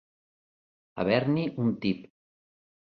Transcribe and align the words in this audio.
Haver-n'hi 1.03 1.47
un 1.67 1.79
tip. 1.87 2.05